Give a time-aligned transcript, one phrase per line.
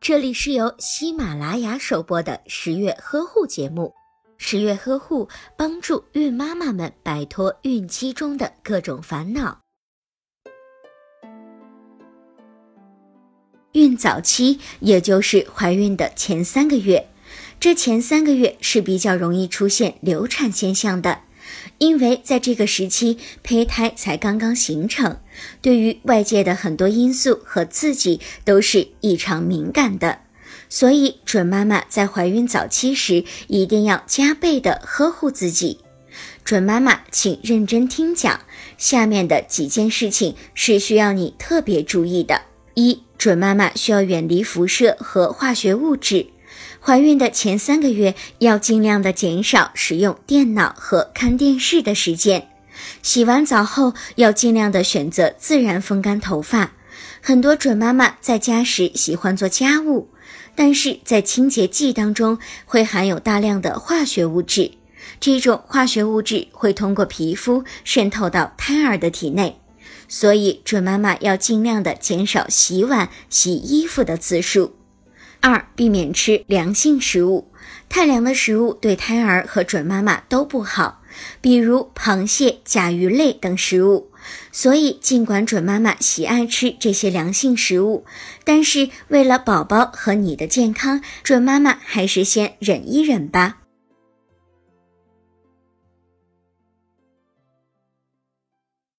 [0.00, 3.92] 这里是由喜马拉雅首播的十月呵护节目。
[4.36, 9.60] 十月呵护帮助孕妈妈们摆脱孕期中的各种烦恼。
[13.72, 17.08] 孕早期，也就是怀孕的前三个月，
[17.58, 21.23] 这前三个月是比较容易出现流产现象的。
[21.78, 25.18] 因为在这个时期，胚胎才刚刚形成，
[25.60, 30.20] 对于外界的很多因素和刺激都是异常敏感的，
[30.68, 35.80] 所以准妈妈在怀孕早期时一定要加倍的呵护自己。
[36.44, 38.40] 准妈妈，请认真听讲，
[38.76, 42.42] 下面的几件事情是需要你特别注意的：
[42.74, 46.26] 一，准妈妈需要远离辐射和化学物质。
[46.86, 52.50] 怀孕的前三个月，要尽量的减少使用电脑和看电视的时间。
[53.02, 56.72] 洗完澡后，要尽量的选择自然风干头发。
[57.22, 60.10] 很多准妈妈在家时喜欢做家务，
[60.54, 64.72] 但是在清洁剂当中会含有大量的化学物质，
[65.18, 69.58] 这种化学物质会通过皮肤渗透到胎儿的体内，
[70.06, 74.74] 所以准妈妈要尽量的减少洗碗、洗衣服的次数。
[75.44, 77.52] 二、避免吃凉性食物，
[77.90, 81.02] 太凉的食物对胎儿和准妈妈都不好，
[81.42, 84.10] 比如螃蟹、甲鱼类等食物。
[84.50, 88.06] 所以，尽管准妈妈喜爱吃这些凉性食物，
[88.42, 93.58] 但是为了宝宝和你的健康，准妈妈还是先忍一忍吧。